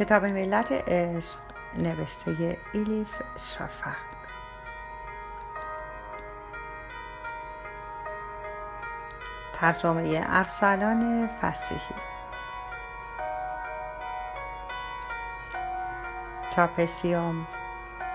کتاب 0.00 0.24
ملت 0.24 0.72
عشق 0.72 1.38
نوشته 1.78 2.58
ایلیف 2.72 3.22
شافق 3.36 3.96
ترجمه 9.52 10.20
ارسلان 10.28 11.30
فسیحی. 11.42 11.94
چاپسیوم 16.50 17.46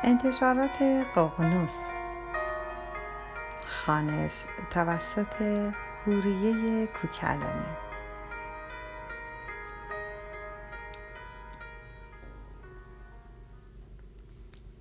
انتشارات 0.04 0.82
ققنوس 1.16 1.90
خانش 3.68 4.44
توسط 4.72 5.42
هوریه 6.08 6.88
کوکلانی. 6.88 7.95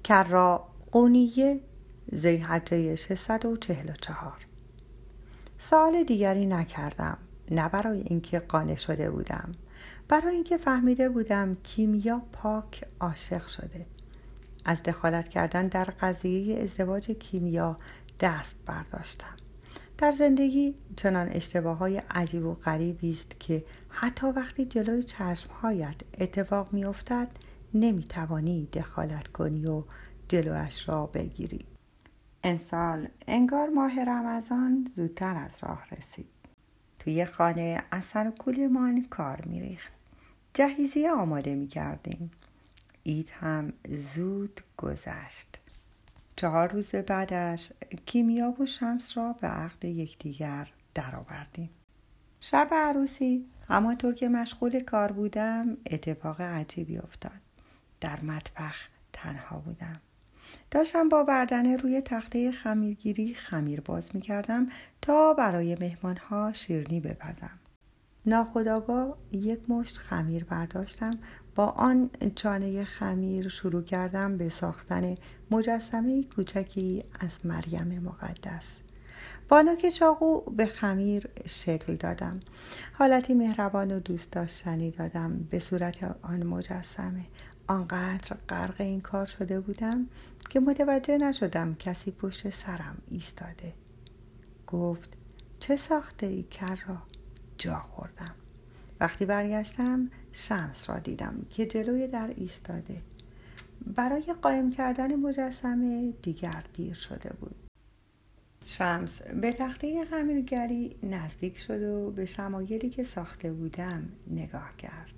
کرا 0.04 0.68
قونیه 0.92 1.60
زیحجه 2.12 2.94
644 2.94 4.46
سوال 5.58 6.04
دیگری 6.04 6.46
نکردم 6.46 7.18
نه 7.50 7.68
برای 7.68 8.00
اینکه 8.00 8.38
قانع 8.38 8.74
شده 8.74 9.10
بودم 9.10 9.52
برای 10.08 10.34
اینکه 10.34 10.56
فهمیده 10.56 11.08
بودم 11.08 11.56
کیمیا 11.62 12.22
پاک 12.32 12.84
عاشق 13.00 13.46
شده. 13.46 13.86
از 14.64 14.82
دخالت 14.82 15.28
کردن 15.28 15.68
در 15.68 15.84
قضیه 15.84 16.62
ازدواج 16.62 17.10
کیمیا 17.10 17.78
دست 18.20 18.56
برداشتم. 18.66 19.36
در 19.98 20.12
زندگی 20.12 20.74
چنان 20.96 21.28
اشتباه 21.28 21.78
های 21.78 22.02
عجیب 22.10 22.46
و 22.46 22.54
غریبی 22.54 23.12
است 23.12 23.40
که 23.40 23.64
حتی 23.88 24.26
وقتی 24.26 24.64
جلوی 24.64 25.02
چشمهایت 25.02 25.96
اتفاق 26.18 26.68
میافتد 26.72 27.28
نمی‌توانی 27.74 28.68
دخالت 28.72 29.28
کنی 29.28 29.66
و 29.66 29.82
جلوش 30.28 30.88
را 30.88 31.06
بگیری. 31.06 31.64
امسال 32.44 33.08
انگار 33.28 33.68
ماه 33.68 34.04
رمضان 34.04 34.88
زودتر 34.96 35.36
از 35.36 35.56
راه 35.62 35.86
رسید. 35.92 36.28
توی 36.98 37.24
خانه 37.24 37.82
اثر 37.92 38.30
کولمان 38.30 39.04
کار 39.04 39.44
میریخت. 39.46 39.92
جهیزیه 40.54 41.10
آماده 41.10 41.54
می‌کردیم. 41.54 42.30
اید 43.02 43.28
هم 43.28 43.72
زود 44.14 44.60
گذشت. 44.76 45.58
چهار 46.36 46.72
روز 46.72 46.94
بعدش 46.94 47.72
کیمیا 48.06 48.54
و 48.60 48.66
شمس 48.66 49.18
را 49.18 49.32
به 49.32 49.46
عقد 49.46 49.84
یکدیگر 49.84 50.72
درآوردیم. 50.94 51.70
شب 52.40 52.68
عروسی 52.72 53.46
همانطور 53.68 54.14
که 54.14 54.28
مشغول 54.28 54.80
کار 54.80 55.12
بودم 55.12 55.76
اتفاق 55.86 56.40
عجیبی 56.40 56.98
افتاد. 56.98 57.40
در 58.00 58.20
مطبخ 58.20 58.88
تنها 59.12 59.58
بودم. 59.58 60.00
داشتم 60.74 61.08
با 61.08 61.24
بردن 61.24 61.78
روی 61.78 62.00
تخته 62.00 62.52
خمیرگیری 62.52 63.34
خمیر 63.34 63.80
باز 63.80 64.10
می 64.14 64.20
کردم 64.20 64.68
تا 65.02 65.34
برای 65.34 65.76
مهمانها 65.80 66.52
شیرنی 66.52 67.00
بپزم. 67.00 67.58
ناخداگاه 68.26 69.16
یک 69.32 69.60
مشت 69.68 69.98
خمیر 69.98 70.44
برداشتم. 70.44 71.10
با 71.54 71.66
آن 71.66 72.10
چانه 72.34 72.84
خمیر 72.84 73.48
شروع 73.48 73.82
کردم 73.82 74.36
به 74.36 74.48
ساختن 74.48 75.14
مجسمه 75.50 76.22
کوچکی 76.22 77.04
از 77.20 77.46
مریم 77.46 78.02
مقدس. 78.04 78.76
با 79.48 79.62
نوک 79.62 79.88
چاقو 79.88 80.40
به 80.40 80.66
خمیر 80.66 81.28
شکل 81.46 81.96
دادم. 81.96 82.40
حالتی 82.92 83.34
مهربان 83.34 83.90
و 83.90 84.00
دوست 84.00 84.32
داشتنی 84.32 84.90
دادم 84.90 85.48
به 85.50 85.58
صورت 85.58 86.16
آن 86.22 86.42
مجسمه. 86.42 87.24
آنقدر 87.66 88.36
غرق 88.48 88.80
این 88.80 89.00
کار 89.00 89.26
شده 89.26 89.60
بودم 89.60 90.06
که 90.50 90.60
متوجه 90.60 91.18
نشدم 91.18 91.74
کسی 91.74 92.10
پشت 92.10 92.50
سرم 92.50 92.96
ایستاده. 93.08 93.72
گفت 94.66 95.12
چه 95.60 95.76
ساخته 95.76 96.26
ای 96.26 96.42
کر 96.42 96.78
را؟ 96.86 96.98
جا 97.58 97.78
خوردم. 97.78 98.34
وقتی 99.00 99.26
برگشتم 99.26 100.10
شمس 100.32 100.90
را 100.90 100.98
دیدم 100.98 101.46
که 101.50 101.66
جلوی 101.66 102.08
در 102.08 102.32
ایستاده. 102.36 103.02
برای 103.86 104.34
قایم 104.42 104.70
کردن 104.70 105.16
مجسمه 105.16 106.12
دیگر 106.22 106.64
دیر 106.72 106.94
شده 106.94 107.32
بود. 107.40 107.54
شمس 108.64 109.22
به 109.22 109.52
تخته 109.52 110.04
خمیرگری 110.04 110.96
نزدیک 111.02 111.58
شد 111.58 111.82
و 111.82 112.10
به 112.10 112.26
شمایلی 112.26 112.90
که 112.90 113.02
ساخته 113.02 113.52
بودم 113.52 114.08
نگاه 114.26 114.76
کرد. 114.78 115.14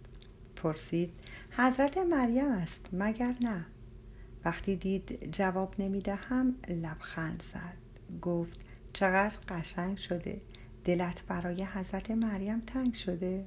پرسید 0.56 1.12
حضرت 1.59 1.99
مریم 1.99 2.49
است 2.49 2.87
مگر 2.93 3.34
نه؟ 3.41 3.65
وقتی 4.44 4.77
دید 4.77 5.31
جواب 5.33 5.75
نمی‌دهم 5.78 6.55
لبخند 6.69 7.43
زد. 7.43 7.77
گفت 8.22 8.61
چقدر 8.93 9.39
قشنگ 9.49 9.97
شده. 9.99 10.41
دلت 10.84 11.22
برای 11.28 11.65
حضرت 11.65 12.11
مریم 12.11 12.61
تنگ 12.61 12.94
شده. 12.94 13.44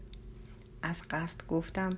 از 0.82 1.02
قصد 1.10 1.48
گفتم 1.48 1.90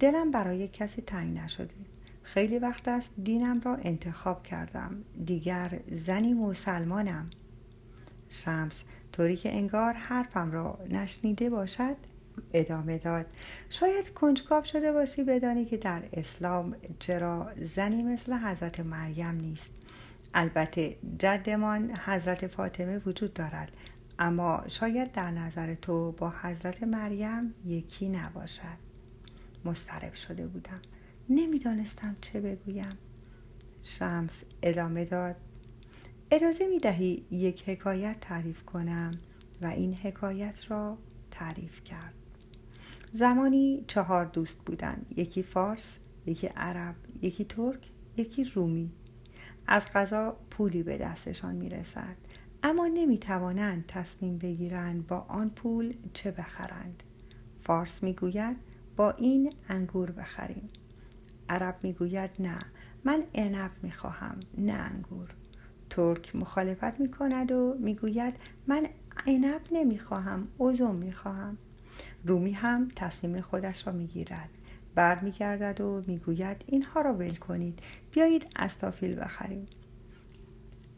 دلم 0.00 0.30
برای 0.30 0.68
کسی 0.68 1.02
تنگ 1.02 1.38
نشده. 1.38 1.74
خیلی 2.22 2.58
وقت 2.58 2.88
است 2.88 3.10
دینم 3.24 3.60
را 3.60 3.74
انتخاب 3.74 4.42
کردم. 4.42 5.04
دیگر 5.24 5.80
زنی 5.86 6.34
مسلمانم. 6.34 7.30
شمس 8.28 8.82
طوری 9.12 9.36
که 9.36 9.56
انگار 9.56 9.92
حرفم 9.92 10.52
را 10.52 10.78
نشنیده 10.90 11.50
باشد 11.50 11.96
ادامه 12.52 12.98
داد. 12.98 13.26
شاید 13.70 14.08
کنجکاو 14.14 14.64
شده 14.64 14.92
باشی 14.92 15.24
بدانی 15.24 15.64
که 15.64 15.76
در 15.76 16.02
اسلام 16.12 16.76
چرا 16.98 17.50
زنی 17.56 18.02
مثل 18.02 18.32
حضرت 18.32 18.80
مریم 18.80 19.34
نیست. 19.34 19.72
البته 20.34 20.96
جدمان 21.18 21.96
حضرت 22.04 22.46
فاطمه 22.46 22.98
وجود 22.98 23.34
دارد 23.34 23.72
اما 24.18 24.64
شاید 24.68 25.12
در 25.12 25.30
نظر 25.30 25.74
تو 25.74 26.12
با 26.12 26.32
حضرت 26.42 26.82
مریم 26.82 27.54
یکی 27.64 28.08
نباشد. 28.08 28.78
مسترب 29.64 30.14
شده 30.14 30.46
بودم. 30.46 30.80
نمی‌دانستم 31.28 32.16
چه 32.20 32.40
بگویم. 32.40 32.98
شمس 33.82 34.42
ادامه 34.62 35.04
داد. 35.04 35.36
اجازه 36.30 36.66
می 36.66 36.78
دهی 36.78 37.26
یک 37.30 37.68
حکایت 37.68 38.16
تعریف 38.20 38.64
کنم 38.64 39.10
و 39.62 39.66
این 39.66 39.94
حکایت 39.94 40.70
را 40.70 40.98
تعریف 41.30 41.84
کرد. 41.84 42.17
زمانی 43.12 43.84
چهار 43.86 44.24
دوست 44.24 44.58
بودند 44.58 45.06
یکی 45.16 45.42
فارس 45.42 45.96
یکی 46.26 46.46
عرب 46.46 46.94
یکی 47.22 47.44
ترک 47.44 47.90
یکی 48.16 48.44
رومی. 48.44 48.92
از 49.66 49.86
غذا 49.94 50.36
پولی 50.50 50.82
به 50.82 50.98
دستشان 50.98 51.54
می‌رسد. 51.54 52.16
اما 52.62 52.86
نمی‌توانند 52.86 53.84
تصمیم 53.86 54.38
بگیرند 54.38 55.06
با 55.06 55.18
آن 55.18 55.50
پول 55.50 55.94
چه 56.12 56.30
بخرند. 56.30 57.02
فارس 57.62 58.02
می‌گوید 58.02 58.56
با 58.96 59.10
این 59.10 59.52
انگور 59.68 60.10
بخریم. 60.10 60.68
عرب 61.48 61.76
می‌گوید 61.82 62.30
نه 62.38 62.58
من 63.04 63.24
عنب 63.34 63.70
می‌خواهم 63.82 64.40
نه 64.58 64.72
انگور. 64.72 65.34
ترک 65.90 66.36
مخالفت 66.36 67.00
می‌کند 67.00 67.52
و 67.52 67.76
می‌گوید 67.80 68.34
من 68.66 68.86
عنب 69.26 69.60
نمی‌خواهم 69.72 70.48
اوزم 70.58 70.94
می‌خواهم. 70.94 71.58
رومی 72.24 72.52
هم 72.52 72.88
تصمیم 72.96 73.40
خودش 73.40 73.86
را 73.86 73.92
می‌گیرد. 73.92 74.48
برمیگردد 74.94 75.80
و 75.80 76.04
می‌گوید 76.06 76.64
اینها 76.66 77.00
را 77.00 77.14
ول 77.14 77.34
کنید. 77.34 77.78
بیایید 78.10 78.46
استافیل 78.56 79.20
بخریم. 79.20 79.66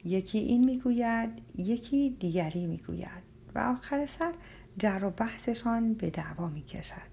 یکی 0.05 0.39
این 0.39 0.65
می‌گوید 0.65 1.31
یکی 1.59 2.17
دیگری 2.21 2.67
می‌گوید 2.67 3.23
و 3.55 3.59
آخر 3.59 4.07
سر 4.07 4.33
جر 4.79 5.05
و 5.05 5.11
بحثشان 5.11 5.95
به 5.95 6.11
دعوا 6.11 6.49
می‌کشد. 6.49 7.11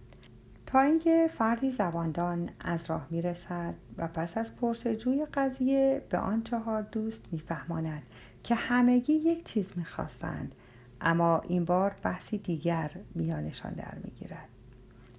تا 0.65 0.81
اینکه 0.81 1.27
فردی 1.31 1.69
زباندان 1.69 2.49
از 2.59 2.89
راه 2.89 3.07
می‌رسد 3.09 3.73
و 3.97 4.07
پس 4.07 4.37
از 4.37 4.55
پرسجوی 4.55 5.25
قضیه 5.33 6.01
به 6.09 6.17
آن 6.17 6.43
چهار 6.43 6.81
دوست 6.81 7.25
میفهماند 7.31 8.03
که 8.43 8.55
همگی 8.55 9.13
یک 9.13 9.43
چیز 9.45 9.73
می‌خواستند. 9.75 10.55
اما 11.01 11.39
این 11.39 11.65
بار 11.65 11.95
بحثی 12.03 12.37
دیگر 12.37 12.91
میانشان 13.15 13.73
در 13.73 13.97
می‌گیرد. 14.03 14.49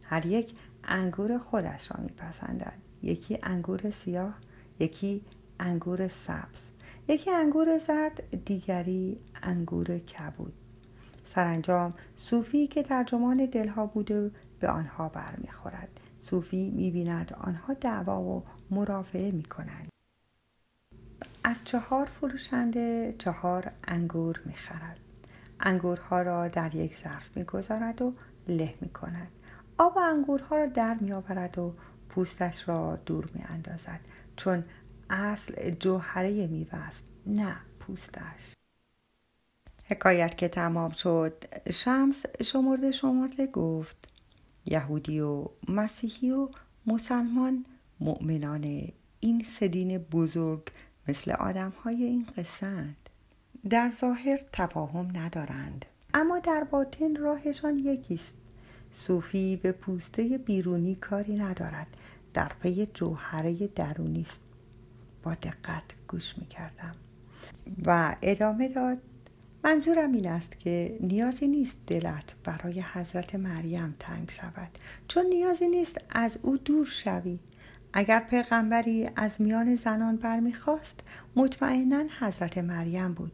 هر 0.02 0.26
یک 0.26 0.54
انگور 0.84 1.38
خودش 1.38 1.90
را 1.90 2.02
میپسندد. 2.02 2.78
یکی 3.02 3.38
انگور 3.42 3.90
سیاه 3.90 4.34
یکی 4.80 5.22
انگور 5.60 6.08
سبز. 6.08 6.64
یکی 7.08 7.30
انگور 7.30 7.78
زرد 7.78 8.44
دیگری 8.44 9.19
انگور 9.42 9.98
کبود. 9.98 10.52
سرانجام 11.25 11.94
صوفی 12.16 12.66
که 12.66 12.82
ترجمان 12.82 13.46
دلها 13.46 13.86
بوده 13.86 14.31
به 14.60 14.69
آنها 14.69 15.08
برمیخورد. 15.08 16.00
صوفی 16.20 16.70
می‌بیند 16.70 17.32
آنها 17.40 17.74
دعوا 17.74 18.22
و 18.22 18.44
مرافعه 18.70 19.31
می‌کنند. 19.31 19.88
از 21.44 21.60
چهار 21.64 22.06
فروشنده 22.06 23.14
چهار 23.19 23.72
انگور 23.84 24.40
می‌خرد. 24.44 25.00
انگورها 25.60 26.22
را 26.22 26.49
در 26.49 26.75
یک 26.75 26.96
ظرف 26.96 27.37
می‌گذارد 27.37 28.02
و 28.02 28.14
له 28.49 28.75
می 28.81 28.88
کند 28.88 29.28
آب 29.78 29.99
انگورها 29.99 30.56
را 30.56 30.66
در 30.66 30.94
می 31.00 31.12
آورد 31.12 31.58
و 31.58 31.75
پوستش 32.08 32.69
را 32.69 32.96
دور 32.96 33.31
می 33.34 33.44
اندازد 33.49 34.00
چون 34.37 34.64
اصل 35.10 35.70
جوهره 35.70 36.46
میوه 36.46 36.75
است 36.75 37.05
نه 37.26 37.56
پوستش. 37.81 38.55
حکایت 39.84 40.38
که 40.38 40.49
تمام 40.49 40.90
شد. 40.90 41.44
شمس 41.70 42.25
شمرده 42.43 42.90
شمرده 42.90 43.46
گفت 43.46 44.08
یهودی 44.66 45.20
و 45.20 45.49
مسیحی 45.69 46.31
و 46.31 46.49
مسلمان 46.87 47.64
مؤمنان 48.00 48.88
این 49.20 49.43
سدین 49.43 49.99
بزرگ 49.99 50.62
مثل 51.08 51.32
آدم 51.32 51.72
های 51.84 52.02
این 52.02 52.26
قصند 52.37 53.07
در 53.70 53.90
ظاهر 53.90 54.40
تفاهم 54.52 55.08
ندارند. 55.14 55.84
اما 56.14 56.38
در 56.38 56.64
باطن 56.64 57.16
راهشان 57.16 57.78
یکیست. 57.78 58.34
صوفی 58.93 59.56
به 59.56 59.72
پوسته 59.72 60.38
بیرونی 60.38 60.94
کاری 60.94 61.37
ندارد. 61.37 61.87
در 62.34 62.52
پی 62.62 62.87
جوهره 62.94 63.66
درونی 63.66 64.22
است. 64.22 64.40
با 65.22 65.34
دقت 65.34 65.84
گوش 66.08 66.38
می 66.38 66.46
کردم 66.46 66.94
و 67.87 68.16
ادامه 68.22 68.69
داد 68.69 68.99
منظورم 69.64 70.12
این 70.12 70.28
است 70.28 70.60
که 70.60 70.99
نیازی 71.00 71.49
نیست 71.49 71.76
دلت 71.87 72.34
برای 72.44 72.84
حضرت 72.93 73.34
مریم 73.34 73.96
تنگ 73.99 74.31
شود. 74.31 74.78
چون 75.08 75.26
نیازی 75.26 75.69
نیست 75.69 75.99
از 76.10 76.38
او 76.43 76.56
دور 76.56 76.87
شوی. 76.87 77.38
اگر 77.93 78.20
پیغمبری 78.20 79.10
از 79.16 79.40
میان 79.40 79.75
زنان 79.75 80.16
برمیخواست 80.16 81.00
مطمئنا 81.37 82.05
حضرت 82.20 82.58
مریم 82.58 83.14
بود. 83.14 83.32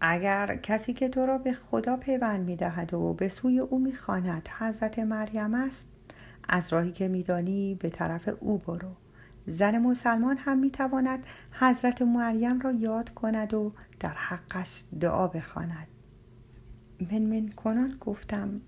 اگر 0.00 0.56
کسی 0.56 0.92
که 0.92 1.08
تو 1.08 1.26
را 1.26 1.38
به 1.38 1.52
خدا 1.52 1.96
پیوند 1.96 2.46
می‌دهد 2.46 2.94
و 2.94 3.12
به 3.14 3.28
سوی 3.28 3.58
او 3.58 3.78
می‌خواند 3.78 4.48
حضرت 4.58 4.98
مریم 4.98 5.54
است 5.54 5.86
از 6.48 6.72
راهی 6.72 6.92
که 6.92 7.08
میدانی 7.08 7.74
به 7.74 7.90
طرف 7.90 8.28
او 8.40 8.58
برو. 8.58 8.92
زن 9.46 9.78
مسلمان 9.78 10.36
هم 10.36 10.58
می‌تواند 10.58 11.26
حضرت 11.52 12.02
مریم 12.02 12.60
را 12.60 12.72
یاد 12.72 13.10
کند 13.10 13.54
و 13.54 13.72
در 14.00 14.14
حقش 14.14 14.84
دعا 15.00 15.28
بخواند. 15.28 15.86
من 17.12 17.22
من 17.22 17.48
کنان 17.48 17.96
گفتم 18.00 18.60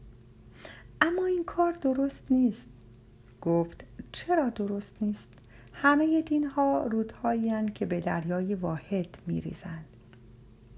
اما 1.00 1.26
این 1.26 1.44
کار 1.44 1.72
درست 1.72 2.24
نیست. 2.30 2.68
گفت 3.40 3.84
چرا 4.12 4.48
درست 4.48 4.96
نیست؟ 5.00 5.28
همه 5.72 6.22
دین 6.22 6.46
ها 6.46 6.86
رودهایی 6.86 7.68
که 7.68 7.86
به 7.86 8.00
دریای 8.00 8.54
واحد 8.54 9.18
میریزند. 9.26 9.84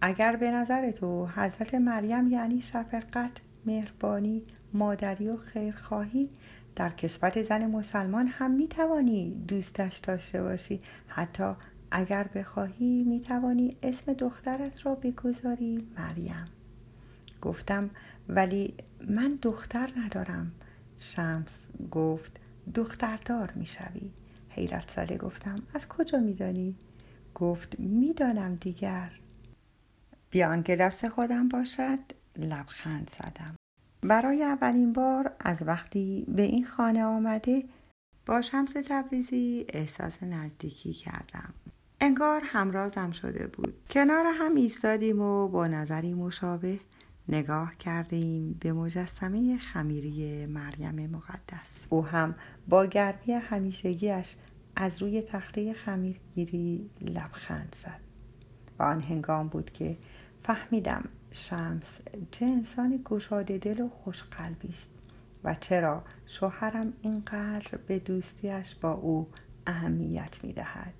اگر 0.04 0.36
به 0.36 0.50
نظر 0.50 0.90
تو 0.90 1.26
حضرت 1.26 1.74
مریم 1.74 2.28
یعنی 2.28 2.62
شفقت 2.62 3.40
مهربانی 3.66 4.42
مادری 4.72 5.28
و 5.28 5.36
خیرخواهی 5.36 6.28
در 6.76 6.90
کسبت 6.90 7.42
زن 7.42 7.66
مسلمان 7.66 8.26
هم 8.26 8.50
می 8.50 8.68
توانی 8.68 9.44
دوستش 9.48 9.96
داشته 9.96 10.42
باشی. 10.42 10.80
حتی 11.08 11.52
اگر 11.90 12.28
بخواهی 12.34 13.04
می 13.04 13.20
توانی 13.20 13.76
اسم 13.82 14.12
دخترت 14.12 14.86
را 14.86 14.94
بگذاری 14.94 15.86
مریم. 15.98 16.44
گفتم 17.42 17.90
ولی 18.28 18.74
من 19.08 19.38
دختر 19.42 19.90
ندارم. 19.96 20.52
شمس 20.98 21.66
گفت 21.90 22.32
دختردار 22.74 23.52
می 23.54 23.66
شوی 23.66 24.10
حیرت 24.48 24.90
زده 24.90 25.16
گفتم 25.16 25.56
از 25.74 25.88
کجا 25.88 26.18
می 26.18 26.34
دانی؟ 26.34 26.74
گفت 27.34 27.80
می‌دانم 27.80 28.54
دیگر. 28.54 29.21
بیان 30.32 30.62
که 30.62 30.76
دست 30.76 31.08
خودم 31.08 31.48
باشد 31.48 31.98
لبخند 32.36 33.10
زدم. 33.10 33.54
برای 34.02 34.42
اولین 34.42 34.92
بار 34.92 35.32
از 35.40 35.62
وقتی 35.66 36.26
به 36.28 36.42
این 36.42 36.64
خانه 36.64 37.04
آمده 37.04 37.64
با 38.26 38.42
شمس 38.42 38.74
تبریزی 38.88 39.66
احساس 39.68 40.22
نزدیکی 40.22 40.92
کردم. 40.92 41.54
انگار 42.00 42.42
همرازم 42.44 43.10
شده 43.10 43.46
بود. 43.46 43.74
کنار 43.90 44.26
هم 44.34 44.54
ایستادیم 44.54 45.20
و 45.20 45.48
با 45.48 45.66
نظری 45.66 46.14
مشابه 46.14 46.80
نگاه 47.28 47.76
کرده 47.76 48.16
ایم 48.16 48.56
به 48.60 48.72
مجسمه 48.72 49.58
خمیری 49.58 50.46
مریم 50.46 51.10
مقدس. 51.10 51.86
او 51.90 52.06
هم 52.06 52.34
با 52.68 52.86
گرمی 52.86 53.32
همیشگیش 53.32 54.36
از 54.76 55.02
روی 55.02 55.22
تخته 55.22 55.72
خمیرگیری 55.72 56.90
لبخند 57.00 57.76
زد. 57.78 58.00
و 58.78 58.82
آن 58.82 59.00
هنگام 59.00 59.48
بود 59.48 59.70
که 59.70 59.96
فهمیدم 60.44 61.08
شمس 61.30 61.98
چه 62.30 62.46
انسانی 62.46 63.00
گشاده 63.04 63.58
دل 63.58 63.80
و 63.80 63.88
خوشقلبی 63.88 64.68
است. 64.68 64.90
و 65.44 65.54
چرا 65.54 66.04
شوهرم 66.26 66.92
اینقدر 67.02 67.78
به 67.86 67.98
دوستیش 67.98 68.74
با 68.74 68.92
او 68.92 69.28
اهمیت 69.66 70.44
می 70.44 70.52
دهد. 70.52 70.94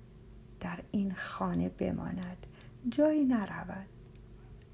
در 0.59 0.79
این 0.91 1.13
خانه 1.13 1.69
بماند 1.69 2.47
جایی 2.89 3.25
نرود. 3.25 3.87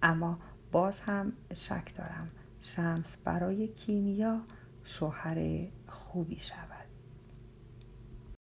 اما 0.02 0.40
باز 0.72 1.02
هم 1.02 1.34
شک 1.54 1.96
دارم 1.98 2.32
شمس 2.62 3.18
برای 3.18 3.68
کیمیا 3.68 4.42
شوهر 4.84 5.68
خوبی 5.88 6.40
شود. 6.40 6.79